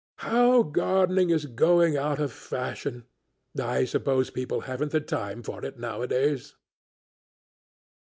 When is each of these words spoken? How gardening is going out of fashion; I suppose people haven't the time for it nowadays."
How 0.17 0.63
gardening 0.63 1.29
is 1.29 1.45
going 1.45 1.95
out 1.95 2.19
of 2.19 2.33
fashion; 2.33 3.05
I 3.61 3.85
suppose 3.85 4.31
people 4.31 4.61
haven't 4.61 4.91
the 4.91 4.99
time 4.99 5.43
for 5.43 5.63
it 5.63 5.77
nowadays." 5.77 6.55